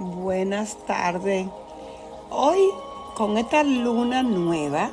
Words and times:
Buenas 0.00 0.76
tardes. 0.86 1.48
Hoy 2.30 2.70
con 3.16 3.36
esta 3.36 3.64
luna 3.64 4.22
nueva 4.22 4.92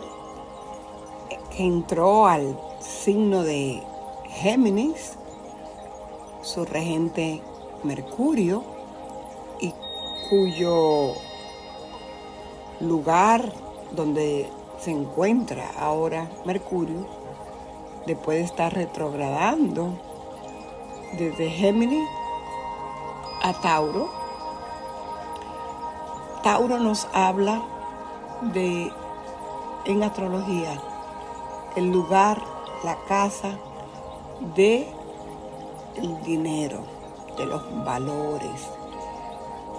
que 1.51 1.63
entró 1.63 2.25
al 2.25 2.59
signo 2.79 3.43
de 3.43 3.83
Géminis, 4.29 5.19
su 6.41 6.65
regente 6.65 7.43
Mercurio, 7.83 8.63
y 9.59 9.75
cuyo 10.27 11.11
lugar 12.79 13.53
donde 13.91 14.49
se 14.79 14.89
encuentra 14.89 15.69
ahora 15.79 16.31
Mercurio, 16.45 17.05
después 18.07 18.39
de 18.39 18.43
estar 18.45 18.73
retrogradando 18.73 19.99
desde 21.19 21.51
Géminis 21.51 22.09
a 23.43 23.53
Tauro, 23.61 24.24
Tauro 26.46 26.77
nos 26.77 27.08
habla 27.12 27.63
de, 28.53 28.94
en 29.86 30.03
astrología, 30.03 30.80
el 31.76 31.91
lugar, 31.91 32.40
la 32.84 32.95
casa 33.08 33.58
de 34.55 34.88
el 35.95 36.22
dinero, 36.22 36.84
de 37.36 37.48
los 37.48 37.63
valores, 37.84 38.70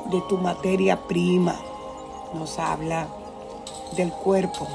de 0.07 0.21
tu 0.23 0.39
materia 0.39 1.07
prima. 1.07 1.55
Nos 2.35 2.59
habla 2.59 3.07
del 3.95 4.11
cuerpo, 4.11 4.67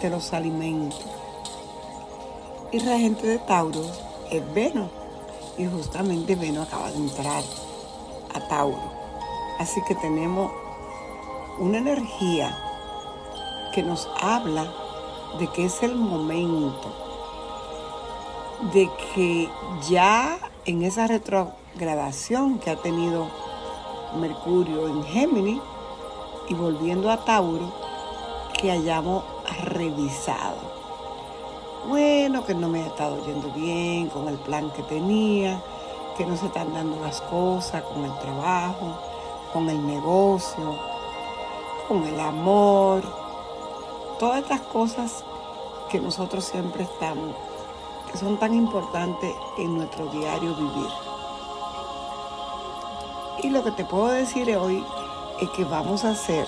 de 0.00 0.10
los 0.10 0.32
alimentos. 0.32 1.04
Y 2.70 2.78
la 2.78 2.98
gente 2.98 3.26
de 3.26 3.38
Tauro 3.40 3.82
es 4.30 4.54
Veno. 4.54 4.90
Y 5.58 5.66
justamente 5.66 6.36
Veno 6.36 6.62
acaba 6.62 6.92
de 6.92 6.98
entrar 6.98 7.42
a 8.32 8.46
Tauro. 8.46 8.92
Así 9.58 9.82
que 9.88 9.96
tenemos 9.96 10.61
una 11.62 11.78
energía 11.78 12.58
que 13.72 13.84
nos 13.84 14.10
habla 14.20 14.66
de 15.38 15.46
que 15.46 15.66
es 15.66 15.84
el 15.84 15.94
momento 15.94 16.92
de 18.72 18.90
que 19.14 19.48
ya 19.88 20.40
en 20.66 20.82
esa 20.82 21.06
retrogradación 21.06 22.58
que 22.58 22.70
ha 22.70 22.76
tenido 22.76 23.28
Mercurio 24.20 24.88
en 24.88 25.04
Géminis 25.04 25.60
y 26.48 26.54
volviendo 26.54 27.08
a 27.12 27.24
Tauro, 27.24 27.72
que 28.60 28.72
hayamos 28.72 29.22
revisado. 29.62 30.58
Bueno, 31.88 32.44
que 32.44 32.56
no 32.56 32.68
me 32.68 32.82
ha 32.82 32.86
estado 32.88 33.24
yendo 33.24 33.52
bien 33.52 34.08
con 34.08 34.26
el 34.26 34.36
plan 34.38 34.68
que 34.72 34.82
tenía, 34.82 35.62
que 36.18 36.26
no 36.26 36.36
se 36.36 36.46
están 36.46 36.74
dando 36.74 37.00
las 37.00 37.20
cosas 37.20 37.84
con 37.84 38.04
el 38.04 38.18
trabajo, 38.18 38.96
con 39.52 39.70
el 39.70 39.86
negocio, 39.86 40.91
con 41.92 42.06
el 42.06 42.18
amor, 42.20 43.02
todas 44.18 44.40
estas 44.40 44.62
cosas 44.62 45.22
que 45.90 46.00
nosotros 46.00 46.42
siempre 46.42 46.84
estamos, 46.84 47.36
que 48.10 48.16
son 48.16 48.38
tan 48.38 48.54
importantes 48.54 49.30
en 49.58 49.76
nuestro 49.76 50.06
diario 50.06 50.54
vivir. 50.54 50.90
Y 53.42 53.50
lo 53.50 53.62
que 53.62 53.72
te 53.72 53.84
puedo 53.84 54.06
decir 54.06 54.56
hoy 54.56 54.82
es 55.42 55.50
que 55.50 55.64
vamos 55.64 56.06
a 56.06 56.12
hacer 56.12 56.46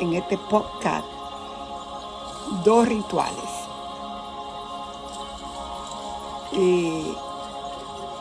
en 0.00 0.14
este 0.14 0.38
podcast 0.38 1.04
dos 2.64 2.88
rituales. 2.88 3.50
Y 6.52 7.14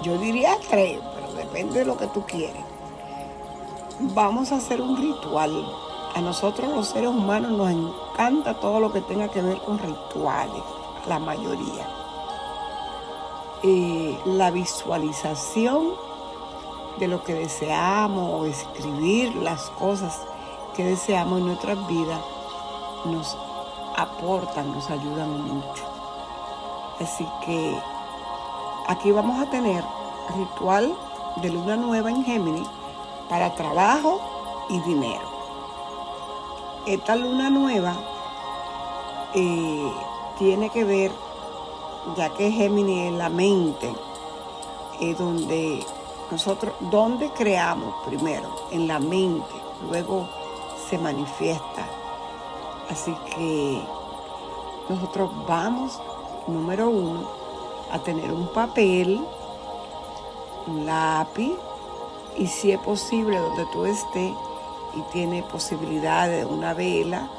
yo 0.02 0.18
diría 0.18 0.58
tres, 0.70 1.00
pero 1.16 1.34
depende 1.36 1.80
de 1.80 1.86
lo 1.86 1.96
que 1.96 2.08
tú 2.08 2.22
quieres. 2.26 2.66
Vamos 4.14 4.52
a 4.52 4.58
hacer 4.58 4.82
un 4.82 4.98
ritual 4.98 5.87
a 6.18 6.22
nosotros 6.22 6.74
los 6.74 6.88
seres 6.88 7.12
humanos 7.12 7.52
nos 7.52 7.70
encanta 7.70 8.56
todo 8.56 8.80
lo 8.80 8.92
que 8.92 9.02
tenga 9.02 9.28
que 9.28 9.40
ver 9.40 9.60
con 9.60 9.78
rituales, 9.78 10.64
la 11.08 11.20
mayoría. 11.20 11.88
Eh, 13.62 14.20
la 14.26 14.50
visualización 14.50 15.94
de 16.98 17.08
lo 17.08 17.24
que 17.24 17.36
deseamos 17.36 18.34
o 18.34 18.46
escribir 18.46 19.36
las 19.36 19.70
cosas 19.72 20.20
que 20.76 20.84
deseamos 20.86 21.40
en 21.40 21.48
nuestras 21.48 21.88
vidas 21.88 22.20
nos 23.06 23.38
aportan, 23.96 24.72
nos 24.72 24.90
ayudan 24.90 25.40
mucho. 25.40 25.84
Así 27.00 27.28
que 27.46 27.78
aquí 28.88 29.12
vamos 29.12 29.40
a 29.40 29.52
tener 29.52 29.84
ritual 30.36 30.98
de 31.44 31.50
luna 31.52 31.76
nueva 31.76 32.10
en 32.10 32.26
Géminis 32.26 32.68
para 33.30 33.54
trabajo 33.54 34.20
y 34.70 34.80
dinero 34.80 35.37
esta 36.88 37.16
luna 37.16 37.50
nueva 37.50 37.96
eh, 39.34 39.92
tiene 40.40 40.70
que 40.70 40.86
ver, 40.86 41.12
ya 42.16 42.30
que 42.30 42.50
Géminis 42.50 43.12
es 43.12 43.18
la 43.18 43.30
mente, 43.30 43.94
es 45.02 45.18
donde 45.18 45.86
nosotros, 46.32 46.74
donde 46.80 47.30
creamos 47.32 47.94
primero, 48.06 48.50
en 48.72 48.88
la 48.88 49.00
mente, 49.00 49.54
luego 49.90 50.30
se 50.90 50.98
manifiesta. 50.98 51.86
Así 52.90 53.14
que 53.36 53.82
nosotros 54.88 55.30
vamos, 55.46 56.02
número 56.48 56.90
uno, 56.90 57.30
a 57.92 58.00
tener 58.00 58.32
un 58.32 58.48
papel, 58.54 59.22
un 60.68 60.86
lápiz, 60.86 61.52
y 62.38 62.48
si 62.48 62.72
es 62.72 62.80
posible 62.80 63.38
donde 63.38 63.66
tú 63.74 63.86
estés, 63.86 64.32
y 64.98 65.02
tiene 65.12 65.44
posibilidad 65.44 66.28
de 66.28 66.46
una 66.46 66.74
vela 66.74 67.30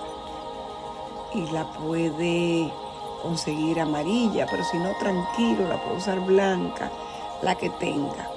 y 1.35 1.47
la 1.51 1.65
puede 1.65 2.73
conseguir 3.23 3.81
amarilla, 3.81 4.47
pero 4.49 4.63
si 4.65 4.79
no, 4.79 4.93
tranquilo, 4.99 5.67
la 5.69 5.83
puede 5.83 5.97
usar 5.97 6.21
blanca, 6.21 6.91
la 7.43 7.55
que 7.57 7.69
tenga. 7.71 8.31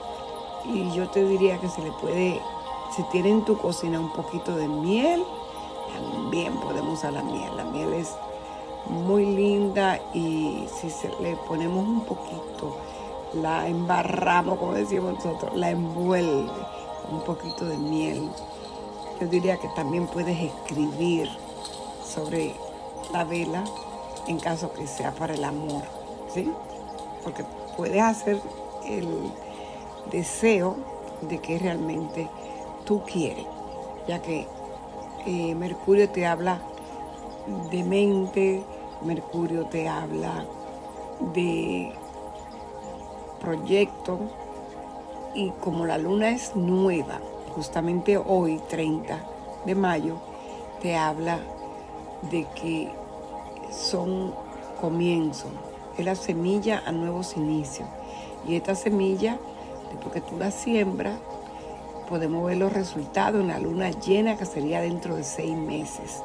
Y 0.66 0.92
yo 0.92 1.08
te 1.10 1.24
diría 1.24 1.60
que 1.60 1.70
se 1.70 1.82
le 1.82 1.92
puede, 1.92 2.42
si 2.96 3.04
tiene 3.12 3.30
en 3.30 3.46
tu 3.46 3.58
cocina 3.58 4.00
un 4.00 4.12
poquito 4.12 4.56
de 4.56 4.68
miel, 4.68 5.24
también 5.94 6.56
podemos 6.56 7.00
usar 7.00 7.14
la 7.14 7.24
miel. 7.24 7.56
La 7.56 7.64
miel 7.66 7.94
es 7.94 8.16
muy 8.88 9.26
linda 9.26 10.00
y 10.14 10.68
si 10.80 10.90
se 10.90 11.10
le 11.22 11.36
ponemos 11.36 11.88
un 11.88 12.02
poquito, 12.02 12.76
la 13.34 13.68
embarramos, 13.68 14.58
como 14.58 14.74
decimos 14.74 15.14
nosotros, 15.14 15.56
la 15.56 15.70
envuelve 15.70 16.52
un 17.12 17.22
poquito 17.22 17.66
de 17.66 17.78
miel 17.78 18.30
yo 19.22 19.28
diría 19.28 19.58
que 19.58 19.68
también 19.70 20.08
puedes 20.08 20.36
escribir 20.36 21.30
sobre 22.04 22.56
la 23.14 23.24
vela 23.24 23.64
en 24.28 24.40
caso 24.40 24.74
que 24.74 24.88
sea 24.88 25.12
para 25.12 25.36
el 25.36 25.44
amor, 25.44 25.84
¿sí? 26.34 26.52
Porque 27.24 27.46
puedes 27.78 28.02
hacer 28.02 28.42
el 28.84 29.08
deseo 30.12 30.76
de 31.22 31.38
que 31.38 31.60
realmente 31.60 32.28
tú 32.84 33.04
quieres, 33.04 33.46
ya 34.08 34.24
que 34.24 34.48
eh, 35.28 35.54
Mercurio 35.54 36.10
te 36.10 36.26
habla 36.26 36.60
de 37.70 37.84
mente, 37.84 38.64
Mercurio 39.04 39.68
te 39.68 39.88
habla 39.88 40.46
de 41.36 41.94
proyecto 43.40 44.18
y 45.36 45.52
como 45.62 45.86
la 45.86 46.00
luna 46.00 46.30
es 46.30 46.56
nueva, 46.56 47.20
justamente 47.56 48.18
hoy, 48.18 48.60
30 48.70 49.20
de 49.66 49.76
mayo, 49.76 50.18
te 50.82 50.96
habla 50.96 51.40
de 52.30 52.48
que 52.56 52.92
son 53.72 54.34
comienzos, 54.80 55.52
es 55.98 56.06
la 56.06 56.16
semilla 56.16 56.84
a 56.86 56.92
nuevos 56.92 57.38
inicios. 57.38 57.88
Y 58.48 58.56
esta 58.56 58.76
semilla, 58.76 59.38
después 59.92 60.14
que 60.14 60.22
tú 60.22 60.38
la 60.38 60.52
siembras, 60.52 61.20
podemos 62.10 62.46
ver 62.46 62.58
los 62.58 62.74
resultados 62.74 63.40
en 63.42 63.48
la 63.48 63.60
luna 63.60 63.92
llena 63.92 64.38
que 64.38 64.46
sería 64.46 64.82
dentro 64.82 65.16
de 65.16 65.24
seis 65.24 65.56
meses. 65.56 66.22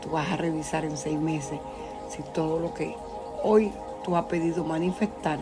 Tú 0.00 0.10
vas 0.10 0.30
a 0.32 0.36
revisar 0.36 0.84
en 0.84 0.96
seis 0.96 1.18
meses 1.18 1.60
si 2.08 2.22
todo 2.22 2.58
lo 2.58 2.74
que 2.74 2.96
hoy 3.42 3.72
tú 4.02 4.16
has 4.16 4.24
pedido 4.24 4.64
manifestar 4.64 5.38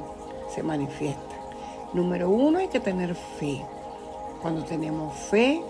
se 0.54 0.62
manifiesta. 0.62 1.36
Número 1.92 2.28
uno, 2.28 2.58
hay 2.58 2.68
que 2.68 2.80
tener 2.80 3.14
fe. 3.14 3.64
Cuando 4.42 4.64
tenemos 4.64 5.14
fe, 5.14 5.62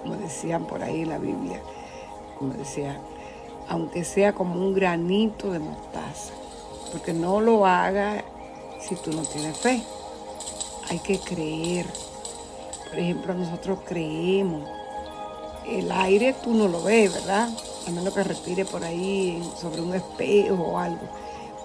como 0.00 0.16
decían 0.16 0.64
por 0.64 0.82
ahí 0.82 1.02
en 1.02 1.10
la 1.10 1.18
Biblia, 1.18 1.60
como 2.38 2.54
decía, 2.54 2.98
aunque 3.68 4.02
sea 4.02 4.32
como 4.32 4.54
un 4.54 4.72
granito 4.72 5.52
de 5.52 5.58
mostaza, 5.58 6.32
porque 6.90 7.12
no 7.12 7.40
lo 7.40 7.66
haga 7.66 8.24
si 8.80 8.94
tú 8.96 9.12
no 9.12 9.22
tienes 9.22 9.58
fe. 9.58 9.82
Hay 10.88 11.00
que 11.00 11.18
creer. 11.18 11.86
Por 12.88 12.98
ejemplo, 12.98 13.34
nosotros 13.34 13.80
creemos. 13.84 14.62
El 15.66 15.92
aire 15.92 16.34
tú 16.42 16.54
no 16.54 16.66
lo 16.66 16.82
ves, 16.82 17.12
¿verdad? 17.12 17.50
A 17.86 17.90
menos 17.90 18.14
que 18.14 18.24
respire 18.24 18.64
por 18.64 18.84
ahí 18.84 19.42
sobre 19.60 19.82
un 19.82 19.94
espejo 19.94 20.54
o 20.54 20.78
algo. 20.78 21.06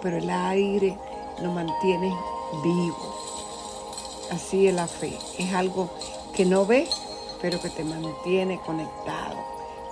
Pero 0.01 0.17
el 0.17 0.29
aire 0.29 0.97
nos 1.41 1.53
mantiene 1.53 2.13
vivos. 2.61 3.15
Así 4.29 4.67
es 4.67 4.73
la 4.73 4.87
fe. 4.87 5.17
Es 5.37 5.53
algo 5.53 5.89
que 6.35 6.45
no 6.45 6.65
ve, 6.65 6.87
pero 7.41 7.59
que 7.61 7.69
te 7.69 7.83
mantiene 7.83 8.59
conectado, 8.59 9.37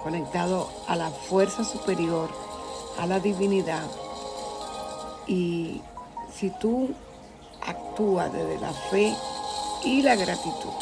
conectado 0.04 0.70
a 0.88 0.96
la 0.96 1.10
fuerza 1.10 1.64
superior, 1.64 2.30
a 3.00 3.06
la 3.06 3.20
divinidad. 3.20 3.86
Y 5.28 5.82
si 6.34 6.50
tú 6.50 6.90
actúas 7.66 8.32
desde 8.34 8.60
la 8.60 8.72
fe 8.72 9.14
y 9.84 10.02
la 10.02 10.16
gratitud, 10.16 10.74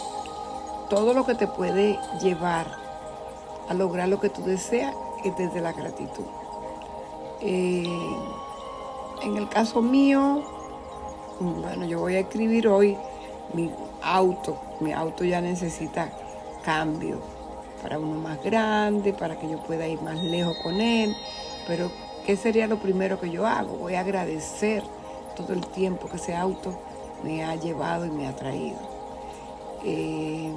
todo 0.90 1.14
lo 1.14 1.26
que 1.26 1.36
te 1.36 1.48
puede 1.48 2.00
llevar 2.22 2.68
a 3.68 3.74
lograr 3.74 4.08
lo 4.08 4.20
que 4.20 4.30
tú 4.30 4.44
deseas 4.44 4.96
es 5.24 5.36
desde 5.38 5.62
la 5.62 5.74
gratitud. 5.74 6.26
Eh, 7.42 8.18
en 9.22 9.38
el 9.38 9.50
caso 9.50 9.82
mío, 9.82 10.42
bueno, 11.40 11.86
yo 11.86 12.00
voy 12.00 12.16
a 12.16 12.20
escribir 12.20 12.68
hoy 12.68 12.98
mi 13.54 13.70
auto. 14.02 14.60
Mi 14.80 14.94
auto 14.94 15.24
ya 15.24 15.42
necesita 15.42 16.10
cambio 16.64 17.20
para 17.82 17.98
uno 17.98 18.20
más 18.20 18.42
grande, 18.44 19.14
para 19.14 19.40
que 19.40 19.50
yo 19.50 19.62
pueda 19.64 19.88
ir 19.88 20.02
más 20.02 20.22
lejos 20.22 20.58
con 20.64 20.82
él. 20.82 21.16
Pero, 21.68 21.92
¿qué 22.26 22.36
sería 22.36 22.68
lo 22.68 22.78
primero 22.78 23.20
que 23.20 23.30
yo 23.30 23.46
hago? 23.46 23.78
Voy 23.78 23.96
a 23.96 24.02
agradecer 24.02 24.84
todo 25.36 25.54
el 25.54 25.66
tiempo 25.68 26.10
que 26.10 26.18
ese 26.18 26.36
auto 26.36 26.74
me 27.24 27.44
ha 27.44 27.56
llevado 27.56 28.06
y 28.06 28.12
me 28.12 28.28
ha 28.28 28.36
traído. 28.36 28.80
Eh, 29.84 30.52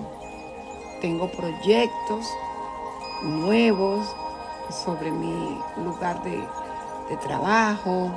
tengo 1.00 1.30
proyectos 1.30 2.26
nuevos 3.22 4.06
sobre 4.84 5.10
mi 5.10 5.58
lugar 5.84 6.22
de, 6.22 6.42
trabajo, 7.20 8.10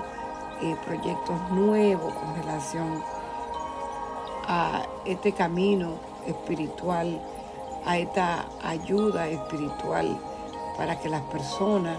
eh, 0.61 0.75
proyectos 0.85 1.51
nuevos 1.51 2.13
con 2.13 2.33
relación 2.35 3.03
a 4.47 4.85
este 5.05 5.33
camino 5.33 5.93
espiritual, 6.27 7.21
a 7.85 7.97
esta 7.97 8.45
ayuda 8.63 9.27
espiritual 9.27 10.17
para 10.77 10.99
que 10.99 11.09
las 11.09 11.21
personas 11.23 11.97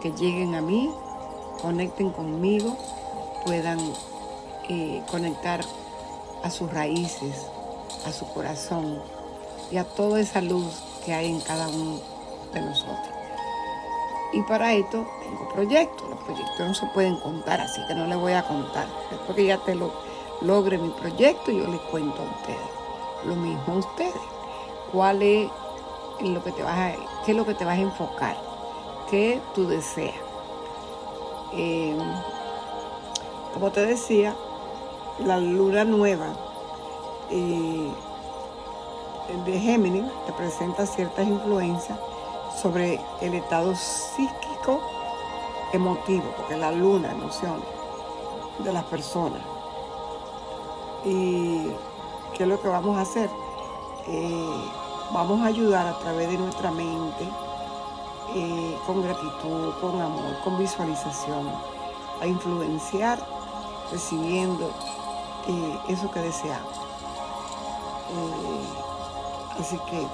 que 0.00 0.12
lleguen 0.12 0.54
a 0.54 0.60
mí, 0.60 0.90
conecten 1.60 2.10
conmigo, 2.10 2.76
puedan 3.44 3.78
eh, 4.68 5.02
conectar 5.10 5.60
a 6.42 6.50
sus 6.50 6.72
raíces, 6.72 7.46
a 8.06 8.12
su 8.12 8.26
corazón 8.32 9.00
y 9.70 9.76
a 9.76 9.84
toda 9.84 10.20
esa 10.20 10.40
luz 10.40 10.82
que 11.04 11.14
hay 11.14 11.30
en 11.30 11.40
cada 11.40 11.68
uno 11.68 11.98
de 12.52 12.60
nosotros. 12.60 13.08
Y 14.32 14.42
para 14.42 14.74
esto 14.74 15.06
tengo 15.22 15.48
proyectos. 15.48 16.08
Los 16.08 16.18
proyectos 16.20 16.60
no 16.60 16.74
se 16.74 16.86
pueden 16.88 17.16
contar, 17.16 17.60
así 17.60 17.80
que 17.88 17.94
no 17.94 18.06
les 18.06 18.18
voy 18.18 18.32
a 18.32 18.46
contar. 18.46 18.86
Después 19.10 19.36
ya 19.38 19.58
te 19.58 19.74
lo 19.74 19.90
logre 20.40 20.78
mi 20.78 20.90
proyecto, 20.90 21.50
yo 21.50 21.66
les 21.66 21.80
cuento 21.82 22.22
a 22.22 22.24
ustedes. 22.24 22.70
Lo 23.24 23.34
mismo 23.34 23.74
a 23.74 23.76
ustedes. 23.78 24.22
¿Cuál 24.92 25.22
es 25.22 25.50
lo 26.20 26.42
que 26.42 26.52
te 26.52 26.62
vas 26.62 26.76
a, 26.76 26.92
qué 27.24 27.32
es 27.32 27.36
lo 27.36 27.44
que 27.44 27.54
te 27.54 27.64
vas 27.64 27.78
a 27.78 27.82
enfocar? 27.82 28.36
¿Qué 29.10 29.40
tú 29.54 29.66
deseas? 29.66 30.14
Eh, 31.52 31.96
como 33.54 33.70
te 33.70 33.84
decía, 33.84 34.36
la 35.18 35.38
luna 35.38 35.84
nueva 35.84 36.26
eh, 37.30 37.90
de 39.44 39.60
Géminis 39.60 40.04
te 40.26 40.32
presenta 40.32 40.86
ciertas 40.86 41.26
influencias 41.26 41.98
sobre 42.60 43.00
el 43.20 43.34
estado 43.34 43.74
psíquico 43.74 44.80
emotivo, 45.72 46.24
porque 46.36 46.56
la 46.56 46.72
luna, 46.72 47.12
emociones 47.12 47.66
de 48.58 48.72
las 48.72 48.84
personas. 48.84 49.57
¿Y 51.04 51.70
qué 52.34 52.42
es 52.42 52.48
lo 52.48 52.60
que 52.60 52.68
vamos 52.68 52.96
a 52.98 53.02
hacer? 53.02 53.30
Eh, 54.06 54.70
vamos 55.12 55.40
a 55.42 55.46
ayudar 55.46 55.86
a 55.86 55.98
través 55.98 56.28
de 56.28 56.38
nuestra 56.38 56.70
mente, 56.70 57.28
eh, 58.34 58.78
con 58.86 59.02
gratitud, 59.02 59.72
con 59.80 60.00
amor, 60.00 60.40
con 60.42 60.58
visualización, 60.58 61.48
a 62.20 62.26
influenciar 62.26 63.18
recibiendo 63.92 64.70
eh, 65.46 65.78
eso 65.88 66.10
que 66.10 66.20
deseamos. 66.20 66.78
así 69.60 69.78
que 69.90 70.06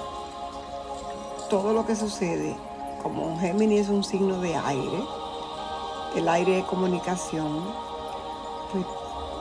todo 1.49 1.73
lo 1.73 1.87
que 1.87 1.95
sucede, 1.95 2.57
como 3.03 3.39
Géminis 3.39 3.83
es 3.83 3.89
un 3.89 4.03
signo 4.05 4.41
de 4.41 4.57
aire, 4.57 5.05
el 6.17 6.29
aire 6.29 6.57
de 6.57 6.65
comunicación, 6.65 7.65
pues 8.73 8.85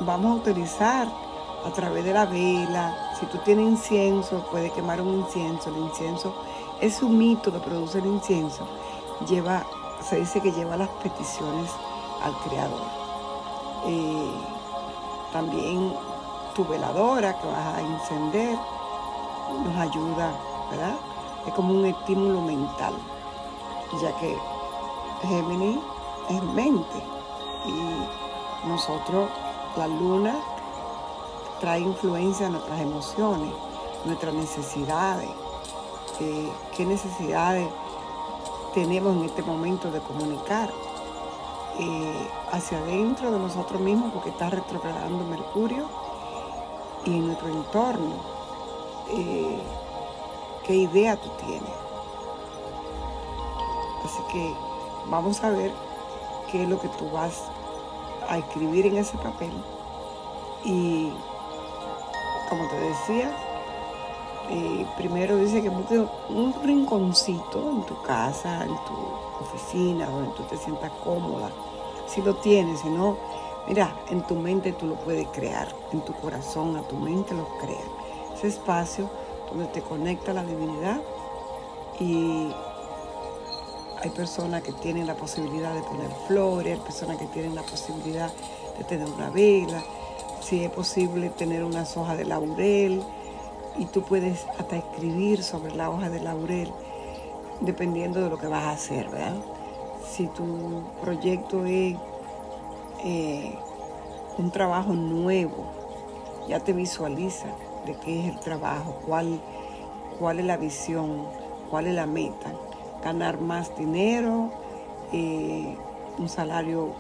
vamos 0.02 0.32
a 0.32 0.36
utilizar 0.36 1.23
a 1.66 1.72
través 1.72 2.04
de 2.04 2.14
la 2.14 2.26
vela. 2.26 3.14
Si 3.20 3.26
tú 3.28 3.38
tienes 3.40 3.66
incienso, 3.66 4.46
puedes 4.52 4.72
quemar 4.72 5.02
un 5.02 5.20
incienso. 5.20 5.70
El 5.70 5.78
incienso 5.78 6.34
es 6.82 7.02
un 7.02 7.18
mito 7.18 7.52
que 7.52 7.60
produce 7.60 8.00
el 8.00 8.06
incienso. 8.06 8.68
Lleva, 9.28 9.64
se 10.02 10.20
dice 10.20 10.42
que 10.42 10.52
lleva 10.52 10.78
las 10.78 10.90
peticiones 10.90 11.70
al 12.24 12.34
Creador. 12.48 12.82
Eh, 13.86 14.32
también 15.32 15.94
tu 16.56 16.66
veladora 16.66 17.40
que 17.40 17.48
vas 17.48 17.76
a 17.76 17.82
encender 17.82 18.58
nos 19.66 19.76
ayuda, 19.78 20.32
¿verdad? 20.72 20.96
es 21.48 21.54
como 21.54 21.74
un 21.74 21.86
estímulo 21.86 22.42
mental, 22.42 22.94
ya 24.02 24.16
que 24.18 24.38
Géminis 25.24 25.80
es 26.30 26.44
mente 26.44 27.04
y 27.66 28.68
nosotros, 28.68 29.30
la 29.78 29.88
luna, 29.88 30.36
trae 31.64 31.80
influencia 31.80 32.48
en 32.48 32.52
nuestras 32.52 32.82
emociones, 32.82 33.50
nuestras 34.04 34.34
necesidades, 34.34 35.30
eh, 36.20 36.52
qué 36.76 36.86
necesidades 36.86 37.70
tenemos 38.74 39.16
en 39.16 39.24
este 39.24 39.44
momento 39.44 39.90
de 39.90 40.02
comunicar 40.02 40.70
eh, 41.80 42.28
hacia 42.52 42.80
adentro 42.80 43.32
de 43.32 43.40
nosotros 43.40 43.80
mismos 43.80 44.12
porque 44.12 44.32
está 44.32 44.50
retrogradando 44.50 45.24
Mercurio 45.24 45.86
y 47.06 47.12
en 47.12 47.28
nuestro 47.28 47.48
entorno. 47.48 48.16
Eh, 49.12 49.64
qué 50.68 50.76
idea 50.76 51.16
tú 51.16 51.30
tienes. 51.46 51.74
Así 54.04 54.22
que 54.34 54.54
vamos 55.06 55.42
a 55.46 55.50
ver 55.50 55.72
qué 56.52 56.64
es 56.64 56.68
lo 56.68 56.78
que 56.78 56.90
tú 56.90 57.10
vas 57.10 57.44
a 58.28 58.38
escribir 58.38 58.86
en 58.86 58.98
ese 58.98 59.18
papel. 59.18 59.54
Y 60.66 61.10
como 62.54 62.70
te 62.70 62.80
decía, 62.80 63.36
primero 64.96 65.38
dice 65.38 65.64
que 65.64 65.70
busques 65.70 66.02
un 66.30 66.54
rinconcito 66.64 67.72
en 67.72 67.84
tu 67.84 68.00
casa, 68.04 68.64
en 68.64 68.76
tu 68.86 68.94
oficina, 69.42 70.06
donde 70.06 70.30
tú 70.36 70.44
te 70.44 70.56
sientas 70.58 70.92
cómoda. 71.04 71.50
Si 72.06 72.22
lo 72.22 72.36
tienes, 72.36 72.82
si 72.82 72.90
no, 72.90 73.18
mira, 73.68 73.96
en 74.12 74.22
tu 74.28 74.36
mente 74.36 74.72
tú 74.74 74.86
lo 74.86 74.96
puedes 74.98 75.28
crear, 75.30 75.74
en 75.94 76.02
tu 76.02 76.14
corazón, 76.14 76.78
a 76.78 76.84
tu 76.84 76.96
mente 76.96 77.34
lo 77.34 77.48
crea. 77.58 77.88
Ese 78.36 78.50
espacio 78.50 79.10
donde 79.50 79.66
te 79.68 79.82
conecta 79.82 80.32
la 80.32 80.44
divinidad 80.44 81.02
y 82.00 82.54
hay 84.00 84.10
personas 84.12 84.62
que 84.62 84.74
tienen 84.74 85.08
la 85.08 85.16
posibilidad 85.16 85.74
de 85.74 85.82
poner 85.82 86.12
flores, 86.28 86.78
hay 86.78 86.86
personas 86.86 87.18
que 87.18 87.26
tienen 87.26 87.56
la 87.56 87.64
posibilidad 87.64 88.32
de 88.78 88.84
tener 88.84 89.08
una 89.10 89.32
vela, 89.32 89.84
si 90.44 90.64
es 90.66 90.72
posible 90.72 91.30
tener 91.30 91.64
unas 91.64 91.96
hojas 91.96 92.18
de 92.18 92.26
laurel 92.26 93.02
y 93.78 93.86
tú 93.86 94.04
puedes 94.04 94.46
hasta 94.60 94.76
escribir 94.78 95.42
sobre 95.42 95.74
la 95.74 95.90
hoja 95.90 96.10
de 96.10 96.20
laurel 96.20 96.70
dependiendo 97.62 98.22
de 98.22 98.30
lo 98.30 98.38
que 98.38 98.48
vas 98.48 98.64
a 98.64 98.72
hacer, 98.72 99.10
¿verdad? 99.10 99.36
Si 100.06 100.28
tu 100.28 100.84
proyecto 101.02 101.66
es 101.66 101.96
eh, 103.06 103.58
un 104.38 104.52
trabajo 104.52 104.94
nuevo, 104.94 105.66
ya 106.48 106.60
te 106.60 106.74
visualiza 106.74 107.48
de 107.86 107.96
qué 107.96 108.20
es 108.20 108.34
el 108.34 108.40
trabajo, 108.40 109.00
cuál, 109.06 109.40
cuál 110.20 110.40
es 110.40 110.46
la 110.46 110.58
visión, 110.58 111.26
cuál 111.70 111.88
es 111.88 111.96
la 111.96 112.06
meta. 112.06 112.52
Ganar 113.02 113.40
más 113.40 113.76
dinero, 113.78 114.52
eh, 115.14 115.78
un 116.18 116.28
salario 116.28 116.94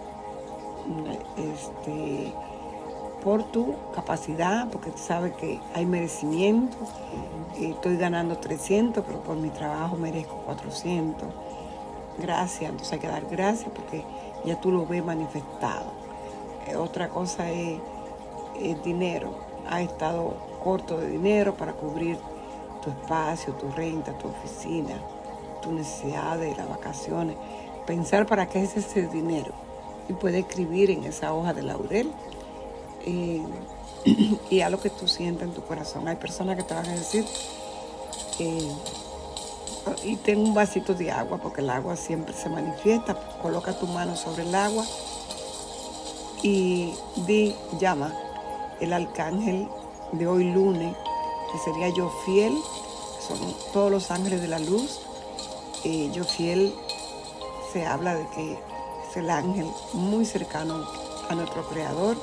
este, 1.37 2.33
por 3.23 3.43
tu 3.43 3.73
capacidad, 3.95 4.69
porque 4.69 4.91
sabes 4.95 5.33
que 5.35 5.59
hay 5.73 5.85
merecimiento. 5.85 6.77
Eh, 7.57 7.69
estoy 7.69 7.97
ganando 7.97 8.37
300, 8.37 9.03
pero 9.05 9.21
por 9.21 9.37
mi 9.37 9.49
trabajo 9.49 9.95
merezco 9.95 10.35
400. 10.45 11.29
Gracias, 12.19 12.69
entonces 12.69 12.93
hay 12.93 12.99
que 12.99 13.07
dar 13.07 13.25
gracias 13.25 13.71
porque 13.73 14.03
ya 14.45 14.59
tú 14.59 14.71
lo 14.71 14.85
ves 14.85 15.03
manifestado. 15.03 15.85
Eh, 16.67 16.75
otra 16.75 17.09
cosa 17.09 17.49
es 17.49 17.79
el 18.59 18.81
dinero. 18.83 19.33
Ha 19.69 19.81
estado 19.81 20.35
corto 20.63 20.97
de 20.97 21.09
dinero 21.09 21.55
para 21.55 21.73
cubrir 21.73 22.17
tu 22.83 22.89
espacio, 22.89 23.53
tu 23.53 23.71
renta, 23.71 24.17
tu 24.17 24.27
oficina, 24.27 24.95
tu 25.61 25.71
necesidades, 25.71 26.57
las 26.57 26.69
vacaciones. 26.69 27.37
Pensar 27.87 28.25
para 28.25 28.47
qué 28.49 28.63
es 28.63 28.75
ese 28.75 29.07
dinero. 29.07 29.53
Y 30.09 30.13
puedes 30.13 30.45
escribir 30.45 30.91
en 30.91 31.05
esa 31.05 31.33
hoja 31.33 31.53
de 31.53 31.63
laurel 31.63 32.11
y 33.05 34.61
a 34.61 34.69
lo 34.69 34.79
que 34.79 34.89
tú 34.89 35.07
sientas 35.07 35.47
en 35.47 35.53
tu 35.53 35.63
corazón. 35.63 36.07
Hay 36.07 36.15
personas 36.15 36.57
que 36.57 36.63
te 36.63 36.73
van 36.73 36.87
a 36.87 36.93
decir 36.93 37.25
y 40.03 40.15
tengo 40.17 40.43
un 40.43 40.53
vasito 40.53 40.93
de 40.93 41.11
agua 41.11 41.37
porque 41.37 41.61
el 41.61 41.69
agua 41.69 41.95
siempre 41.95 42.33
se 42.33 42.49
manifiesta. 42.49 43.15
Coloca 43.41 43.77
tu 43.77 43.87
mano 43.87 44.15
sobre 44.15 44.43
el 44.43 44.55
agua 44.55 44.85
y 46.41 46.93
di, 47.27 47.55
llama 47.79 48.13
el 48.79 48.93
arcángel 48.93 49.67
de 50.11 50.27
hoy 50.27 50.51
lunes, 50.51 50.95
que 51.51 51.57
sería 51.59 51.89
yo 51.89 52.11
fiel, 52.25 52.53
son 53.25 53.37
todos 53.71 53.91
los 53.91 54.11
ángeles 54.11 54.41
de 54.41 54.47
la 54.47 54.59
luz. 54.59 54.99
Eh, 55.83 56.09
yo 56.13 56.23
fiel 56.23 56.73
se 57.71 57.85
habla 57.85 58.15
de 58.15 58.27
que 58.29 58.53
es 58.53 59.17
el 59.17 59.29
ángel 59.29 59.67
muy 59.93 60.25
cercano 60.25 60.85
a 61.29 61.35
nuestro 61.35 61.67
creador 61.67 62.17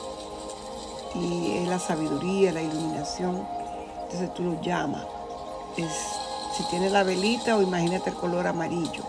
y 1.14 1.58
es 1.58 1.68
la 1.68 1.78
sabiduría, 1.78 2.52
la 2.52 2.62
iluminación. 2.62 3.46
Entonces 4.02 4.32
tú 4.34 4.44
lo 4.44 4.60
llamas. 4.60 5.06
Es, 5.76 5.92
si 6.56 6.64
tiene 6.64 6.90
la 6.90 7.02
velita 7.02 7.56
o 7.56 7.62
imagínate 7.62 8.10
el 8.10 8.16
color 8.16 8.46
amarillo. 8.46 9.04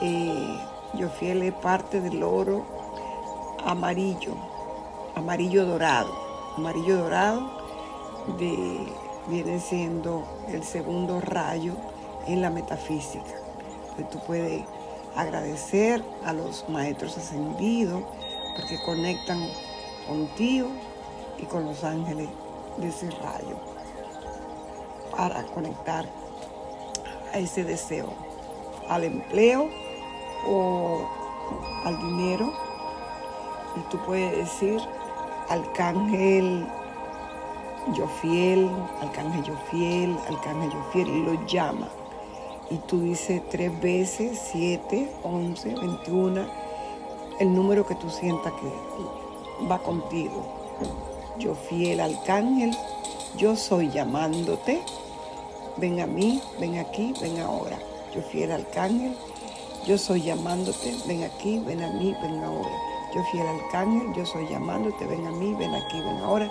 Eh, 0.00 0.58
yo 0.94 1.08
fiel 1.08 1.42
es 1.42 1.54
parte 1.54 2.00
del 2.00 2.22
oro 2.22 2.64
amarillo, 3.64 4.34
amarillo 5.14 5.66
dorado. 5.66 6.10
Amarillo 6.56 6.96
dorado 6.96 7.50
de, 8.38 8.92
viene 9.28 9.60
siendo 9.60 10.24
el 10.48 10.64
segundo 10.64 11.20
rayo 11.20 11.74
en 12.26 12.40
la 12.40 12.50
metafísica. 12.50 13.24
Tú 14.10 14.18
puedes 14.26 14.62
agradecer 15.16 16.04
a 16.24 16.32
los 16.32 16.68
maestros 16.68 17.16
ascendidos 17.16 18.02
porque 18.56 18.78
conectan 18.84 19.40
contigo 20.06 20.68
y 21.38 21.44
con 21.44 21.64
los 21.64 21.84
ángeles 21.84 22.28
de 22.78 22.88
ese 22.88 23.10
rayo 23.10 23.56
para 25.16 25.44
conectar 25.46 26.06
a 27.32 27.38
ese 27.38 27.64
deseo, 27.64 28.12
al 28.88 29.04
empleo 29.04 29.68
o 30.46 31.06
al 31.84 31.98
dinero. 31.98 32.52
Y 33.76 33.80
tú 33.90 33.98
puedes 34.06 34.36
decir, 34.36 34.80
arcángel 35.48 36.66
yo 37.94 38.08
fiel, 38.20 38.70
arcángel 39.00 39.42
yo 39.44 39.54
fiel, 39.70 40.16
arcángel 40.28 40.70
yo 40.70 40.82
fiel, 40.92 41.08
y 41.08 41.22
lo 41.22 41.46
llama. 41.46 41.88
Y 42.70 42.78
tú 42.78 43.00
dices 43.00 43.42
tres 43.50 43.78
veces, 43.80 44.40
siete, 44.50 45.12
once, 45.22 45.74
veintiuna, 45.74 46.48
el 47.38 47.54
número 47.54 47.86
que 47.86 47.94
tú 47.94 48.10
sientas 48.10 48.52
que 48.54 49.66
va 49.66 49.78
contigo. 49.78 50.42
Yo 51.38 51.54
fiel 51.54 52.00
arcángel, 52.00 52.76
yo 53.36 53.56
soy 53.56 53.90
llamándote. 53.90 54.82
Ven 55.76 56.00
a 56.00 56.06
mí, 56.06 56.40
ven 56.58 56.78
aquí, 56.78 57.12
ven 57.20 57.38
ahora. 57.40 57.78
Yo 58.14 58.22
fiel 58.22 58.52
arcángel, 58.52 59.14
yo 59.86 59.98
soy 59.98 60.22
llamándote. 60.22 60.96
Ven 61.06 61.24
aquí, 61.24 61.58
ven 61.58 61.82
a 61.82 61.90
mí, 61.90 62.14
ven 62.22 62.42
ahora. 62.42 62.70
Yo 63.14 63.22
fiel 63.30 63.46
arcángel, 63.46 64.14
yo 64.14 64.24
soy 64.24 64.48
llamándote. 64.48 65.06
Ven 65.06 65.26
a 65.26 65.30
mí, 65.30 65.54
ven 65.54 65.74
aquí, 65.74 66.00
ven 66.00 66.18
ahora. 66.18 66.50